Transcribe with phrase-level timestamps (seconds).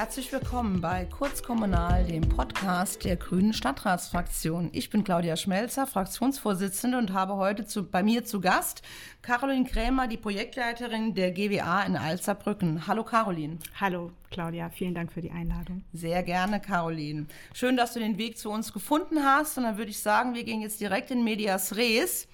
[0.00, 4.70] herzlich willkommen bei Kurzkommunal, dem Podcast der Grünen Stadtratsfraktion.
[4.72, 8.80] Ich bin Claudia Schmelzer, Fraktionsvorsitzende und habe heute zu, bei mir zu Gast
[9.20, 12.86] Caroline Krämer, die Projektleiterin der GWA in Alzerbrücken.
[12.86, 13.58] Hallo Caroline.
[13.78, 15.84] Hallo Claudia, vielen Dank für die Einladung.
[15.92, 17.26] Sehr gerne, Caroline.
[17.52, 20.44] Schön, dass du den Weg zu uns gefunden hast und dann würde ich sagen, wir
[20.44, 22.26] gehen jetzt direkt in Medias Res.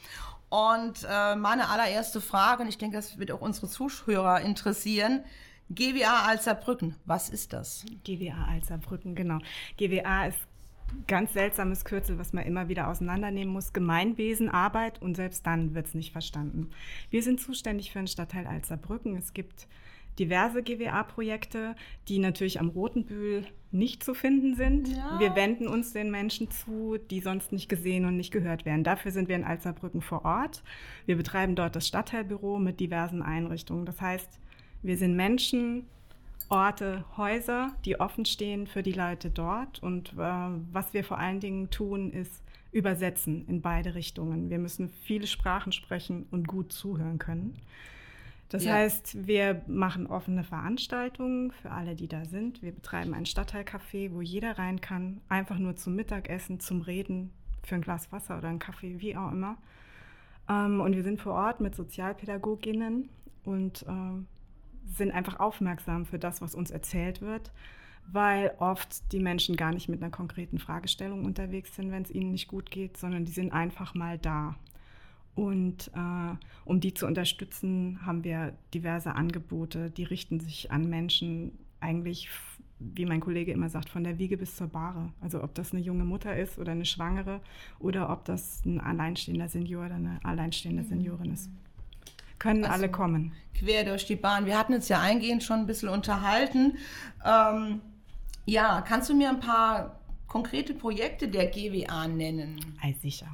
[0.50, 5.24] Und äh, meine allererste Frage, und ich denke, das wird auch unsere Zuhörer interessieren,
[5.70, 7.84] GWA Alzerbrücken, was ist das?
[8.04, 9.38] GWA Alzerbrücken, genau.
[9.76, 10.38] GWA ist
[11.06, 13.72] ganz seltsames Kürzel, was man immer wieder auseinandernehmen muss.
[13.72, 16.70] Gemeinwesen, Arbeit und selbst dann wird es nicht verstanden.
[17.10, 19.16] Wir sind zuständig für den Stadtteil Alzerbrücken.
[19.16, 19.66] Es gibt
[20.18, 21.74] diverse GWA-Projekte,
[22.08, 24.88] die natürlich am Rotenbühl nicht zu finden sind.
[24.88, 25.20] Ja.
[25.20, 28.84] Wir wenden uns den Menschen zu, die sonst nicht gesehen und nicht gehört werden.
[28.84, 30.62] Dafür sind wir in Alzerbrücken vor Ort.
[31.04, 33.84] Wir betreiben dort das Stadtteilbüro mit diversen Einrichtungen.
[33.84, 34.40] Das heißt,
[34.82, 35.86] wir sind Menschen,
[36.48, 39.82] Orte, Häuser, die offen stehen für die Leute dort.
[39.82, 44.50] Und äh, was wir vor allen Dingen tun, ist übersetzen in beide Richtungen.
[44.50, 47.54] Wir müssen viele Sprachen sprechen und gut zuhören können.
[48.48, 48.74] Das ja.
[48.74, 52.62] heißt, wir machen offene Veranstaltungen für alle, die da sind.
[52.62, 57.32] Wir betreiben ein Stadtteilcafé, wo jeder rein kann, einfach nur zum Mittagessen, zum Reden,
[57.64, 59.56] für ein Glas Wasser oder einen Kaffee, wie auch immer.
[60.48, 63.08] Ähm, und wir sind vor Ort mit Sozialpädagoginnen
[63.44, 64.26] und ähm,
[64.94, 67.52] sind einfach aufmerksam für das, was uns erzählt wird,
[68.06, 72.32] weil oft die Menschen gar nicht mit einer konkreten Fragestellung unterwegs sind, wenn es ihnen
[72.32, 74.56] nicht gut geht, sondern die sind einfach mal da.
[75.34, 81.52] Und äh, um die zu unterstützen, haben wir diverse Angebote, die richten sich an Menschen
[81.80, 82.30] eigentlich,
[82.78, 85.12] wie mein Kollege immer sagt, von der Wiege bis zur Bahre.
[85.20, 87.40] Also ob das eine junge Mutter ist oder eine Schwangere
[87.78, 91.50] oder ob das ein alleinstehender Senior oder eine alleinstehende Seniorin ist
[92.38, 93.32] können also, alle kommen.
[93.54, 94.46] Quer durch die Bahn.
[94.46, 96.76] Wir hatten uns ja eingehend schon ein bisschen unterhalten.
[97.24, 97.80] Ähm,
[98.44, 102.60] ja, kannst du mir ein paar konkrete Projekte der GWA nennen?
[102.82, 103.28] Ei, sicher.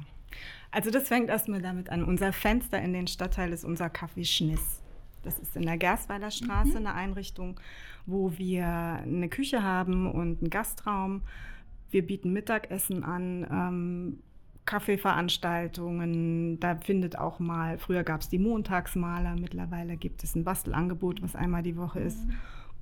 [0.71, 2.03] Also das fängt erstmal damit an.
[2.03, 4.81] Unser Fenster in den Stadtteil ist unser Café Schniss.
[5.21, 6.77] Das ist in der Gersweiler Straße mhm.
[6.77, 7.59] eine Einrichtung,
[8.05, 11.21] wo wir eine Küche haben und einen Gastraum.
[11.91, 13.47] Wir bieten Mittagessen an.
[13.49, 14.23] Ähm,
[14.65, 21.21] Kaffeeveranstaltungen, da findet auch mal, früher gab es die Montagsmaler, mittlerweile gibt es ein Bastelangebot,
[21.21, 22.19] was einmal die Woche ist.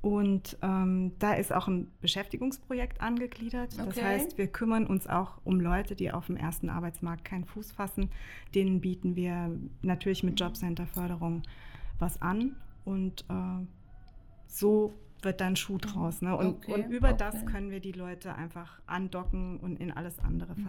[0.02, 3.78] Und ähm, da ist auch ein Beschäftigungsprojekt angegliedert.
[3.78, 4.04] Das okay.
[4.04, 8.10] heißt, wir kümmern uns auch um Leute, die auf dem ersten Arbeitsmarkt keinen Fuß fassen.
[8.56, 11.44] Denen bieten wir natürlich mit Jobcenter-Förderung
[12.00, 12.56] was an.
[12.84, 13.66] Und äh,
[14.48, 16.24] so wird dann Schuh draus.
[16.24, 16.36] Ne?
[16.36, 16.74] Und, okay.
[16.74, 17.18] und über okay.
[17.20, 20.64] das können wir die Leute einfach andocken und in alles andere mhm.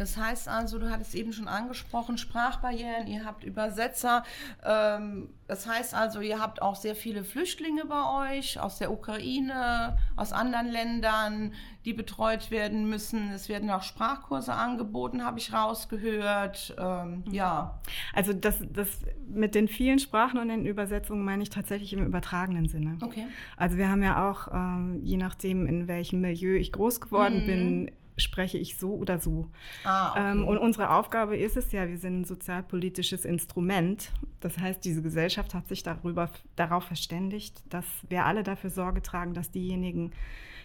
[0.00, 4.24] Das heißt also, du hattest eben schon angesprochen, Sprachbarrieren, ihr habt Übersetzer.
[4.64, 9.98] Ähm, das heißt also, ihr habt auch sehr viele Flüchtlinge bei euch aus der Ukraine,
[10.16, 11.52] aus anderen Ländern,
[11.84, 13.30] die betreut werden müssen.
[13.32, 16.74] Es werden auch Sprachkurse angeboten, habe ich rausgehört.
[16.78, 17.34] Ähm, mhm.
[17.34, 17.78] ja.
[18.14, 22.68] Also das, das mit den vielen Sprachen und den Übersetzungen meine ich tatsächlich im übertragenen
[22.68, 22.96] Sinne.
[23.02, 23.26] Okay.
[23.58, 27.46] Also wir haben ja auch, ähm, je nachdem, in welchem Milieu ich groß geworden mhm.
[27.46, 27.90] bin,
[28.20, 29.48] spreche ich so oder so.
[29.84, 30.32] Ah, okay.
[30.32, 34.12] ähm, und unsere Aufgabe ist es ja, wir sind ein sozialpolitisches Instrument.
[34.40, 39.34] Das heißt, diese Gesellschaft hat sich darüber, darauf verständigt, dass wir alle dafür Sorge tragen,
[39.34, 40.12] dass diejenigen,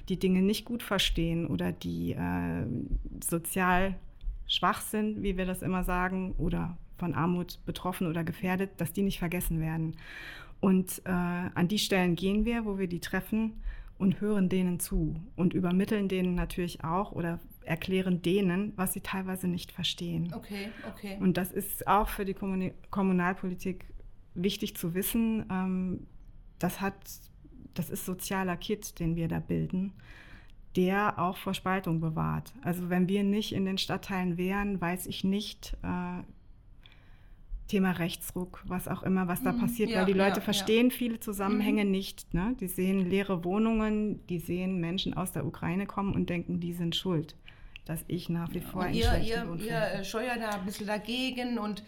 [0.10, 2.66] die Dinge nicht gut verstehen oder die äh,
[3.28, 3.96] sozial
[4.48, 9.02] schwach sind, wie wir das immer sagen, oder von Armut betroffen oder gefährdet, dass die
[9.02, 9.98] nicht vergessen werden.
[10.62, 13.54] Und äh, an die Stellen gehen wir, wo wir die treffen
[13.98, 19.48] und hören denen zu und übermitteln denen natürlich auch oder erklären denen, was sie teilweise
[19.48, 20.34] nicht verstehen.
[20.34, 21.18] Okay, okay.
[21.20, 23.86] Und das ist auch für die Kommuni Kommunalpolitik
[24.34, 25.46] wichtig zu wissen.
[25.50, 26.08] Ähm,
[26.60, 26.96] das hat,
[27.74, 29.94] das ist sozialer Kit, den wir da bilden,
[30.76, 32.54] der auch vor Spaltung bewahrt.
[32.62, 36.22] Also wenn wir nicht in den Stadtteilen wären, weiß ich nicht, äh,
[37.68, 39.62] Thema Rechtsruck, was auch immer, was da mhm.
[39.62, 40.96] passiert, ja, weil die Leute ja, verstehen ja.
[40.96, 41.92] viele Zusammenhänge mhm.
[41.92, 42.34] nicht.
[42.34, 42.56] Ne?
[42.60, 46.96] Die sehen leere Wohnungen, die sehen Menschen aus der Ukraine kommen und denken, die sind
[46.96, 47.36] schuld,
[47.86, 50.88] dass ich nach wie vor und ein ihr, ihr, ihr äh, scheuert da ein bisschen
[50.88, 51.84] dagegen und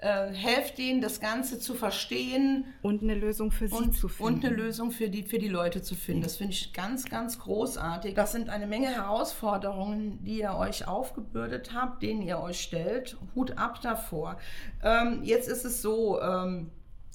[0.00, 2.64] äh, helft ihnen, das Ganze zu verstehen.
[2.82, 4.34] Und eine Lösung für sie und, zu finden.
[4.34, 6.22] Und eine Lösung für die, für die Leute zu finden.
[6.22, 8.14] Das finde ich ganz, ganz großartig.
[8.14, 13.18] Das sind eine Menge Herausforderungen, die ihr euch aufgebürdet habt, denen ihr euch stellt.
[13.34, 14.38] Hut ab davor.
[14.82, 16.70] Ähm, jetzt ist es so, ähm,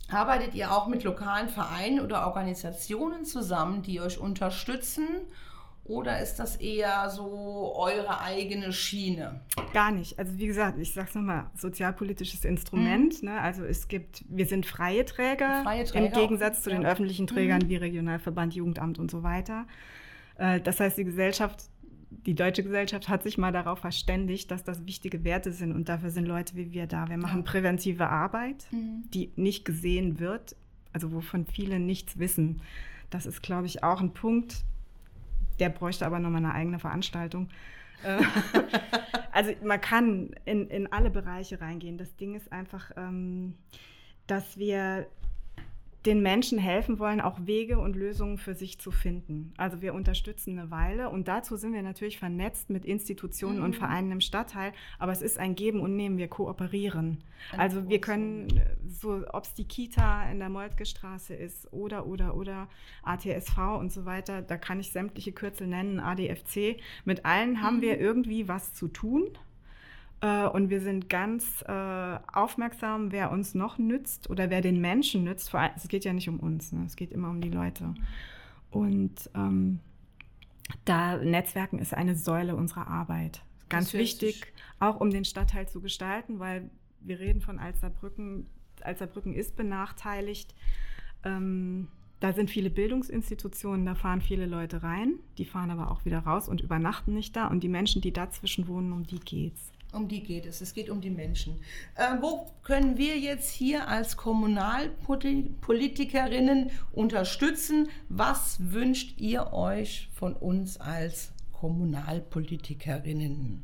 [0.09, 5.07] arbeitet ihr auch mit lokalen Vereinen oder Organisationen zusammen, die euch unterstützen?
[5.85, 9.41] Oder ist das eher so eure eigene Schiene?
[9.71, 10.17] Gar nicht.
[10.17, 13.21] Also wie gesagt, ich sage es nochmal, sozialpolitisches Instrument.
[13.21, 13.29] Mhm.
[13.29, 13.39] Ne?
[13.39, 16.63] Also es gibt, wir sind freie Träger, freie Träger im Gegensatz auch.
[16.63, 16.89] zu den ja.
[16.89, 17.69] öffentlichen Trägern mhm.
[17.69, 19.67] wie Regionalverband, Jugendamt und so weiter.
[20.37, 21.69] Äh, das heißt, die Gesellschaft
[22.09, 26.11] die deutsche Gesellschaft hat sich mal darauf verständigt, dass das wichtige Werte sind und dafür
[26.11, 27.09] sind Leute wie wir da.
[27.09, 29.03] Wir machen präventive Arbeit, mhm.
[29.13, 30.55] die nicht gesehen wird,
[30.93, 32.61] also wovon viele nichts wissen.
[33.09, 34.63] Das ist, glaube ich, auch ein Punkt,
[35.59, 37.49] der bräuchte aber nochmal eine eigene Veranstaltung.
[38.03, 38.21] Äh,
[39.31, 41.97] also man kann in, in alle Bereiche reingehen.
[41.97, 43.55] Das Ding ist einfach, ähm,
[44.27, 45.07] dass wir
[46.05, 49.53] den Menschen helfen wollen, auch Wege und Lösungen für sich zu finden.
[49.57, 53.63] Also wir unterstützen eine Weile und dazu sind wir natürlich vernetzt mit Institutionen mhm.
[53.63, 57.23] und Vereinen im Stadtteil, aber es ist ein Geben und Nehmen, wir kooperieren.
[57.51, 58.47] Ein also wir können,
[58.87, 62.67] so ob es die Kita in der Moltke Straße ist oder, oder, oder
[63.03, 67.61] ATSV und so weiter, da kann ich sämtliche Kürzel nennen, ADFC, mit allen mhm.
[67.61, 69.29] haben wir irgendwie was zu tun.
[70.21, 75.23] Äh, und wir sind ganz äh, aufmerksam, wer uns noch nützt oder wer den Menschen
[75.23, 75.49] nützt.
[75.49, 76.83] Vor allem, es geht ja nicht um uns, ne?
[76.85, 77.93] es geht immer um die Leute.
[78.71, 79.79] Und ähm,
[80.85, 83.41] da Netzwerken ist eine Säule unserer Arbeit.
[83.69, 86.69] Ganz wichtig, auch um den Stadtteil zu gestalten, weil
[87.01, 88.47] wir reden von Alsterbrücken.
[88.81, 90.53] Alsterbrücken ist benachteiligt.
[91.23, 91.87] Ähm,
[92.19, 96.47] da sind viele Bildungsinstitutionen, da fahren viele Leute rein, die fahren aber auch wieder raus
[96.47, 97.47] und übernachten nicht da.
[97.47, 99.71] Und die Menschen, die dazwischen wohnen, um die geht's.
[99.95, 100.61] Um die geht es.
[100.61, 101.61] Es geht um die Menschen.
[101.95, 107.87] Äh, wo können wir jetzt hier als Kommunalpolitikerinnen unterstützen?
[108.09, 113.63] Was wünscht ihr euch von uns als Kommunalpolitikerinnen?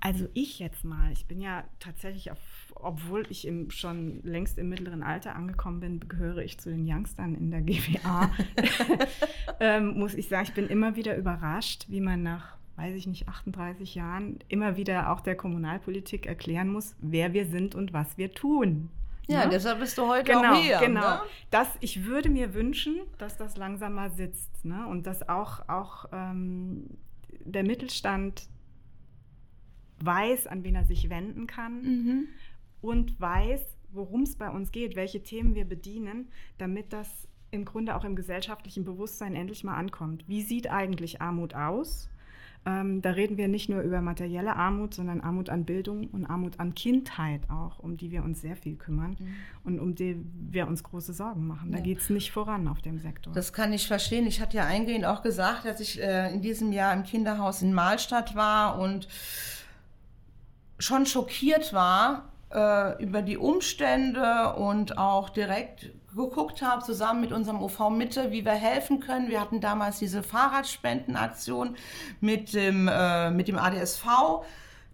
[0.00, 2.38] Also ich jetzt mal, ich bin ja tatsächlich, auf,
[2.74, 7.34] obwohl ich im, schon längst im mittleren Alter angekommen bin, gehöre ich zu den Youngstern
[7.34, 8.30] in der GWA.
[9.60, 13.26] ähm, muss ich sagen, ich bin immer wieder überrascht, wie man nach weiß ich nicht,
[13.26, 18.32] 38 Jahren immer wieder auch der Kommunalpolitik erklären muss, wer wir sind und was wir
[18.32, 18.88] tun.
[19.26, 19.50] Ja, ne?
[19.50, 20.78] deshalb bist du heute genau, auch hier.
[20.78, 21.20] Genau, ne?
[21.50, 24.86] das, ich würde mir wünschen, dass das langsam mal sitzt ne?
[24.86, 26.84] und dass auch, auch ähm,
[27.40, 28.48] der Mittelstand
[30.00, 32.28] weiß, an wen er sich wenden kann mhm.
[32.80, 33.60] und weiß,
[33.90, 36.28] worum es bei uns geht, welche Themen wir bedienen,
[36.58, 40.24] damit das im Grunde auch im gesellschaftlichen Bewusstsein endlich mal ankommt.
[40.28, 42.08] Wie sieht eigentlich Armut aus?
[42.68, 46.60] Ähm, da reden wir nicht nur über materielle Armut, sondern Armut an Bildung und Armut
[46.60, 49.34] an Kindheit auch, um die wir uns sehr viel kümmern mhm.
[49.64, 51.72] und um die wir uns große Sorgen machen.
[51.72, 51.84] Da ja.
[51.84, 53.32] geht es nicht voran auf dem Sektor.
[53.32, 54.26] Das kann ich verstehen.
[54.26, 57.72] Ich hatte ja eingehend auch gesagt, dass ich äh, in diesem Jahr im Kinderhaus in
[57.72, 59.08] Mahlstadt war und
[60.78, 67.62] schon schockiert war äh, über die Umstände und auch direkt geguckt habe, zusammen mit unserem
[67.62, 69.28] UV Mitte, wie wir helfen können.
[69.28, 71.76] Wir hatten damals diese Fahrradspendenaktion
[72.20, 74.44] mit dem, äh, mit dem ADSV.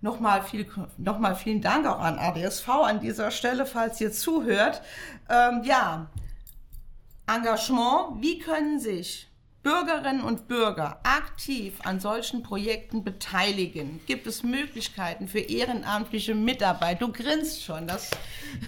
[0.00, 0.66] Nochmal, viel,
[0.98, 4.82] nochmal vielen Dank auch an ADSV an dieser Stelle, falls ihr zuhört.
[5.28, 6.06] Ähm, ja,
[7.26, 9.28] Engagement, wie können sich
[9.64, 13.98] Bürgerinnen und Bürger aktiv an solchen Projekten beteiligen?
[14.06, 17.02] Gibt es Möglichkeiten für ehrenamtliche Mitarbeit?
[17.02, 17.88] Du grinst schon.
[17.88, 18.10] Das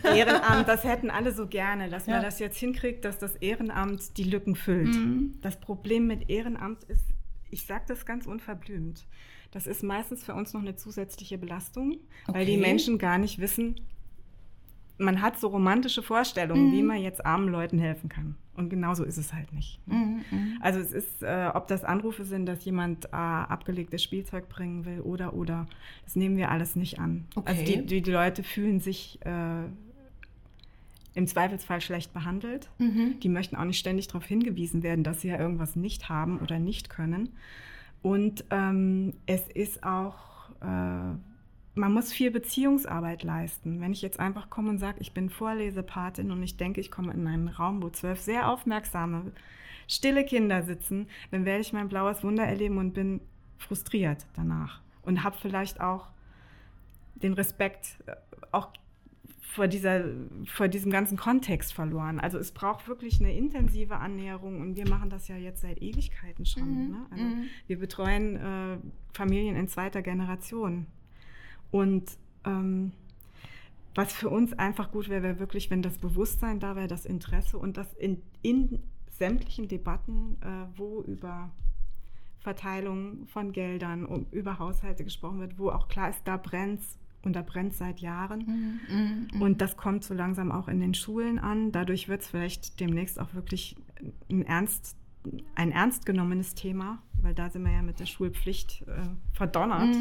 [0.03, 2.15] Ehrenamt, das hätten alle so gerne, dass ja.
[2.15, 4.95] man das jetzt hinkriegt, dass das Ehrenamt die Lücken füllt.
[4.95, 5.39] Mhm.
[5.43, 7.05] Das Problem mit Ehrenamt ist,
[7.51, 9.07] ich sage das ganz unverblümt,
[9.53, 11.93] das ist meistens für uns noch eine zusätzliche Belastung,
[12.27, 12.39] okay.
[12.39, 13.81] weil die Menschen gar nicht wissen,
[14.99, 16.73] man hat so romantische Vorstellungen, mhm.
[16.73, 18.37] wie man jetzt armen Leuten helfen kann.
[18.55, 19.87] Und genauso ist es halt nicht.
[19.87, 19.95] Ne?
[19.95, 24.49] Mhm, mhm, also es ist, äh, ob das Anrufe sind, dass jemand äh, abgelegtes Spielzeug
[24.49, 25.67] bringen will oder oder,
[26.05, 27.27] das nehmen wir alles nicht an.
[27.35, 27.51] Also okay.
[27.51, 29.65] Also die, die, die, Leute fühlen sich äh,
[31.15, 32.71] im Zweifelsfall schlecht behandelt.
[32.79, 33.21] Mhm.
[33.21, 36.59] Die möchten auch nicht ständig darauf hingewiesen werden, dass sie ja irgendwas nicht haben oder
[36.59, 37.31] nicht können.
[38.01, 41.17] Und ähm, es ist auch äh,
[41.77, 43.81] man muss viel Beziehungsarbeit leisten.
[43.81, 47.13] Wenn ich jetzt einfach komme und sage, ich bin Vorlesepatin und ich denke, ich komme
[47.13, 49.33] in einen Raum, wo zwölf sehr aufmerksame,
[49.87, 53.21] stille Kinder sitzen, dann werde ich mein blaues Wunder erleben und bin
[53.59, 56.09] frustriert danach und habe vielleicht auch
[57.15, 58.17] den Respekt äh,
[58.53, 58.71] auch
[59.41, 60.05] vor, dieser,
[60.47, 62.21] vor diesem ganzen Kontext verloren.
[62.21, 66.45] Also es braucht wirklich eine intensive Annäherung und wir machen das ja jetzt seit Ewigkeiten
[66.45, 66.69] schon.
[66.69, 66.91] Mhm.
[66.91, 67.07] Ne?
[67.11, 67.45] Also mhm.
[67.67, 68.79] Wir betreuen äh,
[69.13, 70.87] Familien in zweiter Generation
[71.77, 72.05] und
[72.45, 72.93] ähm,
[73.95, 77.59] was für uns einfach gut wäre, wäre wirklich, wenn das Bewusstsein da wäre, das Interesse
[77.59, 78.79] und das in, in
[79.11, 81.51] sämtlichen Debatten, äh, wo über
[82.41, 86.81] Verteilung von Geldern, um, über Haushalte gesprochen wird, wo auch klar ist, da brennt
[87.23, 88.41] und da brennt seit Jahren.
[88.41, 89.43] Mm, mm, mm.
[89.43, 91.73] Und das kommt so langsam auch in den Schulen an.
[91.73, 93.77] Dadurch wird es vielleicht demnächst auch wirklich
[94.31, 94.97] ein ernst,
[95.57, 99.97] ein ernst genommenes Thema weil da sind wir ja mit der Schulpflicht äh, verdonnert.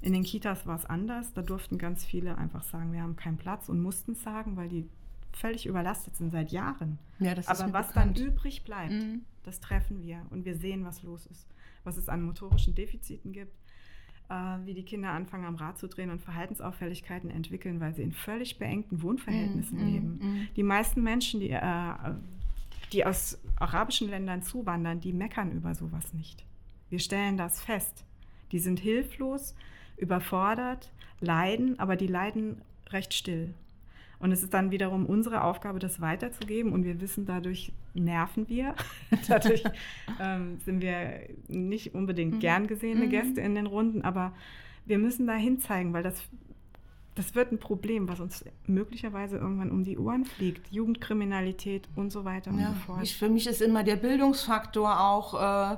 [0.00, 0.06] Mhm.
[0.06, 1.32] In den Kitas war es anders.
[1.32, 4.68] Da durften ganz viele einfach sagen, wir haben keinen Platz und mussten es sagen, weil
[4.68, 4.88] die
[5.32, 6.98] völlig überlastet sind seit Jahren.
[7.18, 8.18] Ja, Aber was bekannt.
[8.18, 9.22] dann übrig bleibt, mhm.
[9.44, 11.46] das treffen wir und wir sehen, was los ist,
[11.84, 13.56] was es an motorischen Defiziten gibt,
[14.28, 18.12] äh, wie die Kinder anfangen am Rad zu drehen und Verhaltensauffälligkeiten entwickeln, weil sie in
[18.12, 19.92] völlig beengten Wohnverhältnissen mhm.
[19.92, 20.18] leben.
[20.20, 20.48] Mhm.
[20.56, 21.92] Die meisten Menschen, die, äh,
[22.92, 26.44] die aus arabischen Ländern zuwandern, die meckern über sowas nicht.
[26.90, 28.04] Wir stellen das fest.
[28.50, 29.54] Die sind hilflos,
[29.98, 30.90] überfordert,
[31.20, 33.54] leiden, aber die leiden recht still.
[34.20, 36.72] Und es ist dann wiederum unsere Aufgabe, das weiterzugeben.
[36.72, 38.74] Und wir wissen, dadurch nerven wir.
[39.28, 39.62] dadurch
[40.20, 42.40] ähm, sind wir nicht unbedingt mhm.
[42.40, 43.10] gern gesehene mhm.
[43.10, 44.02] Gäste in den Runden.
[44.02, 44.32] Aber
[44.86, 46.20] wir müssen da hinzeigen, weil das,
[47.14, 50.72] das wird ein Problem, was uns möglicherweise irgendwann um die Ohren fliegt.
[50.72, 53.02] Jugendkriminalität und so weiter und so fort.
[53.04, 55.74] Ich, für mich ist immer der Bildungsfaktor auch.
[55.74, 55.76] Äh,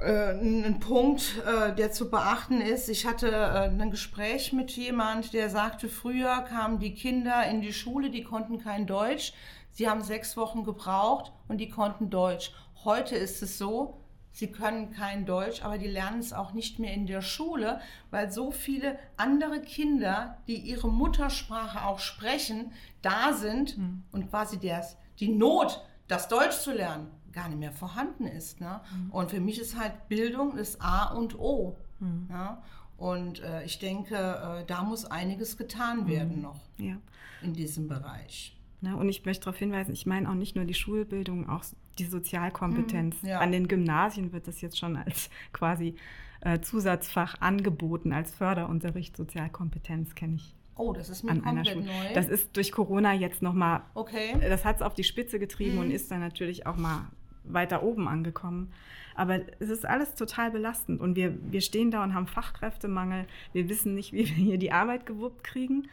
[0.00, 2.88] ein Punkt, äh, der zu beachten ist.
[2.88, 7.72] Ich hatte äh, ein Gespräch mit jemand, der sagte, früher kamen die Kinder in die
[7.72, 9.32] Schule, die konnten kein Deutsch.
[9.72, 12.52] Sie haben sechs Wochen gebraucht und die konnten Deutsch.
[12.84, 14.00] Heute ist es so,
[14.30, 18.30] sie können kein Deutsch, aber die lernen es auch nicht mehr in der Schule, weil
[18.30, 24.04] so viele andere Kinder, die ihre Muttersprache auch sprechen, da sind mhm.
[24.12, 28.60] und quasi das, die Not, das Deutsch zu lernen, gar nicht mehr vorhanden ist.
[28.60, 28.80] Ne?
[28.92, 29.10] Mhm.
[29.10, 31.76] Und für mich ist halt Bildung das A und O.
[32.00, 32.26] Mhm.
[32.30, 32.62] Ja?
[32.96, 36.08] Und äh, ich denke, äh, da muss einiges getan mhm.
[36.08, 36.96] werden noch ja.
[37.42, 38.56] in diesem Bereich.
[38.80, 41.64] Ja, und ich möchte darauf hinweisen, ich meine auch nicht nur die Schulbildung, auch
[41.98, 43.22] die Sozialkompetenz.
[43.22, 43.40] Mhm, ja.
[43.40, 45.96] An den Gymnasien wird das jetzt schon als quasi
[46.40, 49.16] äh, Zusatzfach angeboten, als Förderunterricht.
[49.16, 52.14] Sozialkompetenz kenne ich Oh, das ist mir an komplett neu.
[52.14, 54.36] Das ist durch Corona jetzt nochmal, okay.
[54.40, 55.80] das hat es auf die Spitze getrieben mhm.
[55.80, 57.08] und ist dann natürlich auch mal
[57.44, 58.72] weiter oben angekommen.
[59.14, 63.26] Aber es ist alles total belastend und wir, wir stehen da und haben Fachkräftemangel.
[63.52, 65.88] Wir wissen nicht, wie wir hier die Arbeit gewuppt kriegen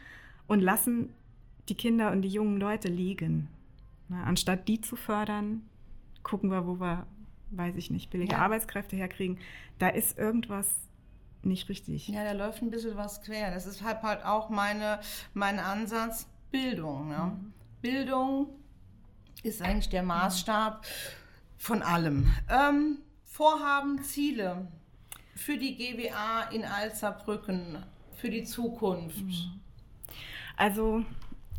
[0.46, 1.12] und lassen
[1.68, 3.48] die Kinder und die jungen Leute liegen.
[4.08, 5.62] Na, anstatt die zu fördern,
[6.22, 7.06] gucken wir, wo wir,
[7.50, 8.38] weiß ich nicht, billige ja.
[8.38, 9.38] Arbeitskräfte herkriegen.
[9.80, 10.85] Da ist irgendwas
[11.42, 12.08] nicht richtig.
[12.08, 13.50] Ja, da läuft ein bisschen was quer.
[13.50, 15.00] Das ist halt, halt auch meine,
[15.34, 17.08] mein Ansatz Bildung.
[17.08, 17.32] Ne?
[17.34, 17.52] Mhm.
[17.82, 18.48] Bildung
[19.42, 20.84] ist eigentlich der Maßstab
[21.58, 22.32] von allem.
[22.48, 24.68] Ähm, Vorhaben, Ziele
[25.34, 27.78] für die GWA in Alzerbrücken,
[28.16, 29.22] für die Zukunft.
[29.22, 29.60] Mhm.
[30.56, 31.04] Also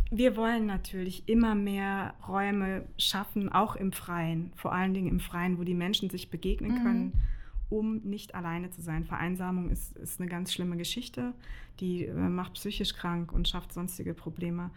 [0.10, 5.60] wir wollen natürlich immer mehr Räume schaffen, auch im Freien, vor allen Dingen im Freien,
[5.60, 6.84] wo die Menschen sich begegnen mhm.
[7.69, 9.03] Um nicht alleine zu sein.
[9.03, 11.33] Vereinsamung ist, ist eine ganz schlimme Geschichte,
[11.79, 14.71] die äh, macht psychisch krank und schafft sonstige Probleme.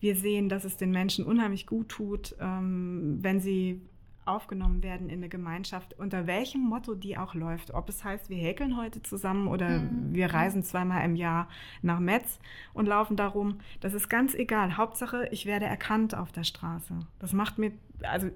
[0.00, 3.80] Wir sehen, dass es den Menschen unheimlich gut tut, ähm, wenn sie
[4.28, 7.72] aufgenommen werden in eine Gemeinschaft, unter welchem Motto die auch läuft.
[7.72, 10.14] Ob es heißt, wir häkeln heute zusammen oder mhm.
[10.14, 11.48] wir reisen zweimal im Jahr
[11.82, 12.38] nach Metz
[12.74, 13.58] und laufen darum.
[13.80, 14.76] Das ist ganz egal.
[14.76, 17.00] Hauptsache, ich werde erkannt auf der Straße.
[17.18, 18.28] Das macht mir, also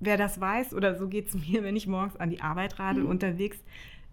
[0.00, 3.04] wer das weiß, oder so geht es mir, wenn ich morgens an die Arbeit radel,
[3.04, 3.10] mhm.
[3.10, 3.58] unterwegs,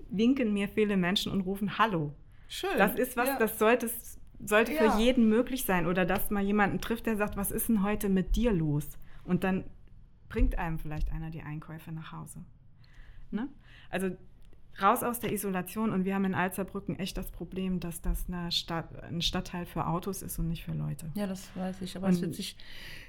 [0.09, 2.13] winken mir viele Menschen und rufen Hallo.
[2.47, 2.77] Schön.
[2.77, 3.39] Das ist was, ja.
[3.39, 3.89] das sollte,
[4.43, 4.91] sollte ja.
[4.91, 5.87] für jeden möglich sein.
[5.87, 8.85] Oder dass man jemanden trifft, der sagt, was ist denn heute mit dir los?
[9.23, 9.63] Und dann
[10.27, 12.43] bringt einem vielleicht einer die Einkäufe nach Hause.
[13.31, 13.47] Ne?
[13.89, 14.09] Also
[14.81, 18.51] raus aus der Isolation und wir haben in Alzerbrücken echt das Problem, dass das eine
[18.51, 21.11] Stadt, ein Stadtteil für Autos ist und nicht für Leute.
[21.15, 21.97] Ja, das weiß ich.
[21.97, 22.55] Aber und es wird sich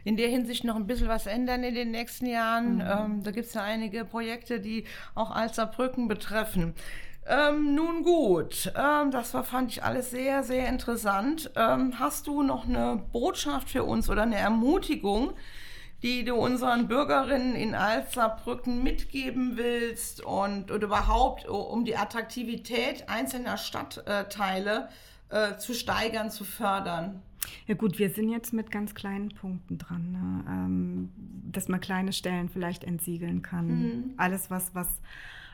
[0.04, 2.76] in der Hinsicht noch ein bisschen was ändern in den nächsten Jahren.
[2.76, 2.80] Mhm.
[2.80, 6.74] Ähm, da gibt es ja einige Projekte, die auch Alzerbrücken betreffen.
[7.24, 11.52] Ähm, nun gut, ähm, das war, fand ich alles sehr, sehr interessant.
[11.54, 15.32] Ähm, hast du noch eine Botschaft für uns oder eine Ermutigung,
[16.02, 23.56] die du unseren Bürgerinnen in Alsterbrücken mitgeben willst und, und überhaupt um die Attraktivität einzelner
[23.56, 24.88] Stadtteile
[25.28, 27.22] äh, zu steigern, zu fördern?
[27.66, 30.44] Ja gut, wir sind jetzt mit ganz kleinen Punkten dran, ne?
[30.48, 31.12] ähm,
[31.50, 33.66] dass man kleine Stellen vielleicht entsiegeln kann.
[33.66, 34.14] Mhm.
[34.16, 34.88] Alles, was, was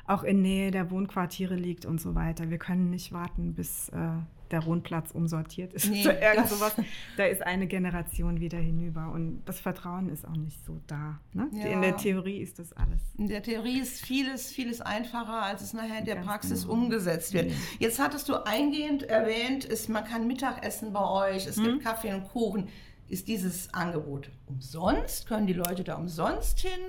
[0.09, 2.51] auch in Nähe der Wohnquartiere liegt und so weiter.
[2.51, 4.09] Wir können nicht warten, bis äh,
[4.51, 5.91] der Wohnplatz umsortiert ist.
[5.91, 6.73] Nee, irgend sowas.
[7.19, 11.21] Da ist eine Generation wieder hinüber und das Vertrauen ist auch nicht so da.
[11.35, 11.51] Ne?
[11.53, 11.67] Ja.
[11.67, 13.01] In der Theorie ist das alles.
[13.19, 16.73] In der Theorie ist vieles, vieles einfacher, als es nachher in der Ganz Praxis genau.
[16.73, 17.53] umgesetzt wird.
[17.79, 21.65] Jetzt hattest du eingehend erwähnt, ist, man kann Mittagessen bei euch, es hm?
[21.65, 22.69] gibt Kaffee und Kuchen.
[23.09, 25.27] Ist dieses Angebot umsonst?
[25.27, 26.81] Können die Leute da umsonst hin?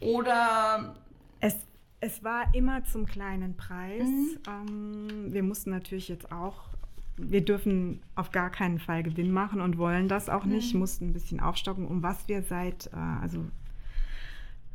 [0.00, 0.94] Oder
[1.40, 1.56] es
[2.00, 4.08] es war immer zum kleinen Preis.
[4.08, 4.38] Mhm.
[4.48, 6.68] Ähm, wir mussten natürlich jetzt auch,
[7.16, 10.80] wir dürfen auf gar keinen Fall Gewinn machen und wollen das auch nicht, mhm.
[10.80, 13.44] mussten ein bisschen aufstocken, um was wir seit, äh, also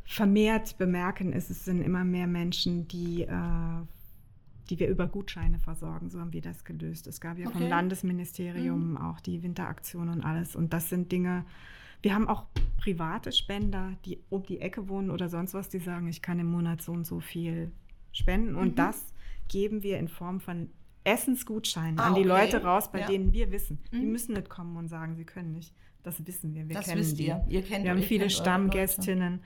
[0.04, 3.82] vermehrt bemerken, ist, es sind immer mehr Menschen, die, äh,
[4.70, 6.10] die wir über Gutscheine versorgen.
[6.10, 7.08] So haben wir das gelöst.
[7.08, 7.58] Es gab ja okay.
[7.58, 8.96] vom Landesministerium mhm.
[8.98, 10.54] auch die Winteraktion und alles.
[10.54, 11.44] Und das sind Dinge,
[12.02, 12.44] wir haben auch
[12.78, 16.46] private Spender, die um die Ecke wohnen oder sonst was, die sagen, ich kann im
[16.46, 17.72] Monat so und so viel
[18.12, 18.54] spenden.
[18.54, 18.76] Und mhm.
[18.76, 19.12] das
[19.48, 20.70] geben wir in Form von
[21.04, 22.28] Essensgutscheinen ah, an die okay.
[22.28, 23.06] Leute raus, bei ja.
[23.06, 24.00] denen wir wissen, mhm.
[24.00, 25.72] die müssen nicht kommen und sagen, sie können nicht.
[26.02, 26.68] Das wissen wir.
[26.68, 27.26] Wir das kennen wisst die.
[27.26, 27.44] ihr.
[27.48, 29.40] ihr kennt, wir haben viele Stammgästinnen.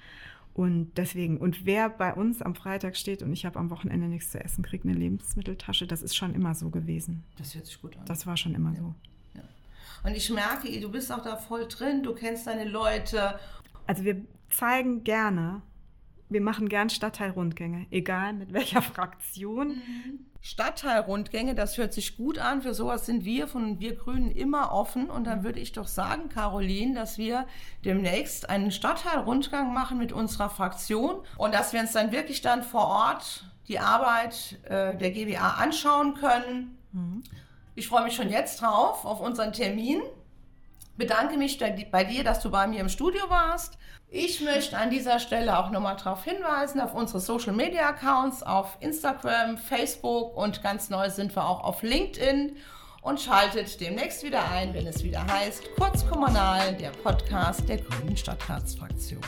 [0.53, 4.31] Und deswegen, und wer bei uns am Freitag steht und ich habe am Wochenende nichts
[4.31, 7.23] zu essen, kriegt eine Lebensmitteltasche, das ist schon immer so gewesen.
[7.39, 8.05] Das hört sich gut an.
[8.05, 8.81] Das war schon immer ja.
[8.81, 8.95] so.
[10.05, 13.39] Und ich merke, du bist auch da voll drin, du kennst deine Leute.
[13.87, 15.63] Also wir zeigen gerne,
[16.29, 19.69] wir machen gern Stadtteilrundgänge, egal mit welcher Fraktion.
[19.69, 20.27] Mhm.
[20.43, 22.63] Stadtteilrundgänge, das hört sich gut an.
[22.63, 25.11] Für sowas sind wir von wir Grünen immer offen.
[25.11, 27.47] Und dann würde ich doch sagen, Caroline, dass wir
[27.85, 32.87] demnächst einen Stadtteilrundgang machen mit unserer Fraktion und dass wir uns dann wirklich dann vor
[32.87, 36.79] Ort die Arbeit äh, der GBA anschauen können.
[36.93, 37.23] Mhm.
[37.75, 40.03] Ich freue mich schon jetzt drauf, auf unseren Termin.
[40.97, 41.59] Bedanke mich
[41.91, 43.79] bei dir, dass du bei mir im Studio warst
[44.13, 48.77] ich möchte an dieser Stelle auch nochmal darauf hinweisen, auf unsere Social Media Accounts, auf
[48.81, 52.57] Instagram, Facebook und ganz neu sind wir auch auf LinkedIn.
[53.03, 59.23] Und schaltet demnächst wieder ein, wenn es wieder heißt Kurzkommunal, der Podcast der Grünen Stadtratsfraktion.